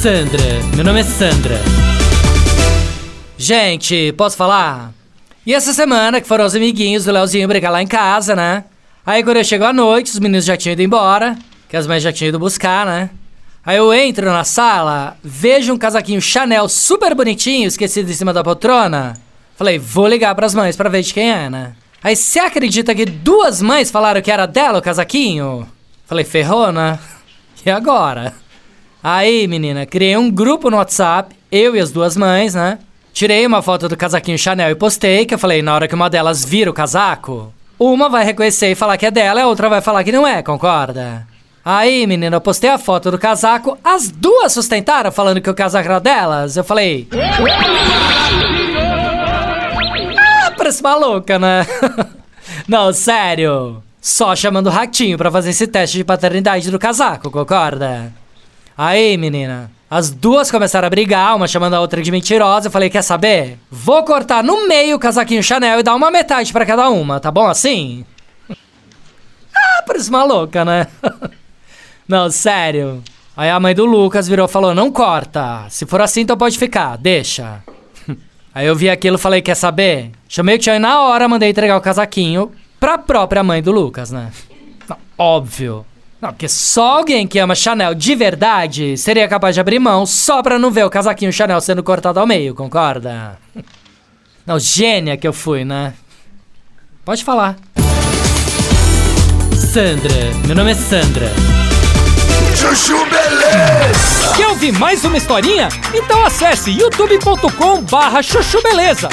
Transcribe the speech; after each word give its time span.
Sandra, 0.00 0.62
meu 0.76 0.84
nome 0.84 1.00
é 1.00 1.02
Sandra. 1.02 1.56
Gente, 3.36 4.12
posso 4.12 4.36
falar? 4.36 4.92
E 5.44 5.52
essa 5.52 5.72
semana 5.72 6.20
que 6.20 6.28
foram 6.28 6.44
os 6.44 6.54
amiguinhos 6.54 7.04
do 7.04 7.10
Leozinho 7.10 7.48
brigar 7.48 7.72
lá 7.72 7.82
em 7.82 7.86
casa, 7.86 8.36
né? 8.36 8.62
Aí 9.04 9.24
quando 9.24 9.38
eu 9.38 9.44
chego 9.44 9.64
à 9.64 9.72
noite, 9.72 10.12
os 10.12 10.20
meninos 10.20 10.44
já 10.44 10.56
tinham 10.56 10.74
ido 10.74 10.82
embora, 10.82 11.36
que 11.68 11.76
as 11.76 11.84
mães 11.84 12.00
já 12.00 12.12
tinham 12.12 12.28
ido 12.28 12.38
buscar, 12.38 12.86
né? 12.86 13.10
Aí 13.66 13.76
eu 13.76 13.92
entro 13.92 14.26
na 14.26 14.44
sala, 14.44 15.16
vejo 15.20 15.72
um 15.72 15.78
casaquinho 15.78 16.22
Chanel 16.22 16.68
super 16.68 17.12
bonitinho, 17.12 17.66
esquecido 17.66 18.08
em 18.08 18.14
cima 18.14 18.32
da 18.32 18.44
poltrona. 18.44 19.14
Falei, 19.56 19.80
vou 19.80 20.06
ligar 20.06 20.32
pras 20.36 20.54
mães 20.54 20.76
pra 20.76 20.88
ver 20.88 21.02
de 21.02 21.12
quem 21.12 21.28
é, 21.28 21.50
né? 21.50 21.72
Aí 22.04 22.14
você 22.14 22.38
acredita 22.38 22.94
que 22.94 23.04
duas 23.04 23.60
mães 23.60 23.90
falaram 23.90 24.22
que 24.22 24.30
era 24.30 24.46
dela 24.46 24.78
o 24.78 24.82
casaquinho? 24.82 25.66
Falei, 26.06 26.24
ferrou, 26.24 26.70
né? 26.70 27.00
E 27.66 27.70
agora? 27.70 28.32
Aí, 29.02 29.46
menina, 29.46 29.86
criei 29.86 30.16
um 30.16 30.30
grupo 30.30 30.70
no 30.70 30.76
WhatsApp, 30.76 31.34
eu 31.50 31.76
e 31.76 31.80
as 31.80 31.90
duas 31.90 32.16
mães, 32.16 32.54
né? 32.54 32.78
Tirei 33.12 33.46
uma 33.46 33.62
foto 33.62 33.88
do 33.88 33.96
casaquinho 33.96 34.38
Chanel 34.38 34.70
e 34.70 34.74
postei, 34.74 35.24
que 35.24 35.34
eu 35.34 35.38
falei, 35.38 35.62
na 35.62 35.74
hora 35.74 35.88
que 35.88 35.94
uma 35.94 36.10
delas 36.10 36.44
vira 36.44 36.70
o 36.70 36.74
casaco, 36.74 37.52
uma 37.78 38.08
vai 38.08 38.24
reconhecer 38.24 38.70
e 38.70 38.74
falar 38.74 38.96
que 38.96 39.06
é 39.06 39.10
dela, 39.10 39.42
a 39.42 39.46
outra 39.46 39.68
vai 39.68 39.80
falar 39.80 40.02
que 40.02 40.12
não 40.12 40.26
é, 40.26 40.42
concorda? 40.42 41.26
Aí, 41.64 42.06
menina, 42.06 42.36
eu 42.36 42.40
postei 42.40 42.70
a 42.70 42.78
foto 42.78 43.10
do 43.10 43.18
casaco, 43.18 43.76
as 43.84 44.10
duas 44.10 44.52
sustentaram 44.52 45.12
falando 45.12 45.40
que 45.40 45.50
o 45.50 45.54
casaco 45.54 45.88
era 45.88 46.00
delas. 46.00 46.56
Eu 46.56 46.64
falei. 46.64 47.06
Ah, 50.16 50.50
parece 50.56 50.82
maluca, 50.82 51.38
né? 51.38 51.66
não, 52.66 52.92
sério. 52.92 53.82
Só 54.00 54.34
chamando 54.34 54.68
o 54.68 54.70
ratinho 54.70 55.18
pra 55.18 55.30
fazer 55.30 55.50
esse 55.50 55.66
teste 55.66 55.98
de 55.98 56.04
paternidade 56.04 56.70
do 56.70 56.78
casaco, 56.78 57.30
concorda? 57.30 58.12
Aí, 58.78 59.16
menina, 59.16 59.72
as 59.90 60.08
duas 60.08 60.52
começaram 60.52 60.86
a 60.86 60.90
brigar, 60.90 61.34
uma 61.34 61.48
chamando 61.48 61.74
a 61.74 61.80
outra 61.80 62.00
de 62.00 62.12
mentirosa. 62.12 62.68
Eu 62.68 62.70
falei: 62.70 62.88
quer 62.88 63.02
saber? 63.02 63.58
Vou 63.68 64.04
cortar 64.04 64.44
no 64.44 64.68
meio 64.68 64.94
o 64.94 65.00
casaquinho 65.00 65.42
Chanel 65.42 65.80
e 65.80 65.82
dar 65.82 65.96
uma 65.96 66.12
metade 66.12 66.52
pra 66.52 66.64
cada 66.64 66.88
uma, 66.88 67.18
tá 67.18 67.28
bom 67.28 67.48
assim? 67.48 68.04
ah, 68.48 69.82
parece 69.84 70.12
maluca, 70.12 70.64
né? 70.64 70.86
Não, 72.06 72.30
sério. 72.30 73.02
Aí 73.36 73.50
a 73.50 73.58
mãe 73.58 73.74
do 73.74 73.84
Lucas 73.84 74.28
virou 74.28 74.46
e 74.46 74.50
falou: 74.50 74.72
não 74.72 74.92
corta. 74.92 75.66
Se 75.70 75.84
for 75.84 76.00
assim, 76.00 76.20
então 76.20 76.36
pode 76.36 76.56
ficar, 76.56 76.96
deixa. 76.96 77.62
Aí 78.54 78.66
eu 78.66 78.76
vi 78.76 78.88
aquilo 78.88 79.16
e 79.16 79.20
falei: 79.20 79.42
quer 79.42 79.56
saber? 79.56 80.12
Chamei 80.28 80.54
o 80.54 80.58
tio 80.58 80.72
e 80.72 80.78
na 80.78 81.00
hora 81.02 81.28
mandei 81.28 81.50
entregar 81.50 81.76
o 81.76 81.80
casaquinho 81.80 82.52
pra 82.78 82.96
própria 82.96 83.42
mãe 83.42 83.60
do 83.60 83.72
Lucas, 83.72 84.12
né? 84.12 84.30
Óbvio. 85.18 85.84
Não, 86.20 86.30
porque 86.30 86.48
só 86.48 86.98
alguém 86.98 87.28
que 87.28 87.38
ama 87.38 87.54
Chanel 87.54 87.94
de 87.94 88.14
verdade 88.16 88.96
seria 88.96 89.28
capaz 89.28 89.54
de 89.54 89.60
abrir 89.60 89.78
mão 89.78 90.04
só 90.04 90.42
pra 90.42 90.58
não 90.58 90.70
ver 90.70 90.84
o 90.84 90.90
casaquinho 90.90 91.32
Chanel 91.32 91.60
sendo 91.60 91.82
cortado 91.82 92.18
ao 92.18 92.26
meio, 92.26 92.54
concorda? 92.54 93.38
Não, 94.44 94.58
gênia 94.58 95.16
que 95.16 95.28
eu 95.28 95.32
fui, 95.32 95.64
né? 95.64 95.94
Pode 97.04 97.22
falar. 97.22 97.56
Sandra, 99.54 100.14
meu 100.46 100.56
nome 100.56 100.72
é 100.72 100.74
Sandra. 100.74 101.30
Chuchu 102.56 102.98
Beleza! 103.04 104.34
Quer 104.36 104.48
ouvir 104.48 104.72
mais 104.72 105.04
uma 105.04 105.16
historinha? 105.16 105.68
Então 105.94 106.24
acesse 106.24 106.70
youtube.com 106.70 107.82
barra 107.82 108.22
chuchu 108.22 108.60
beleza. 108.62 109.08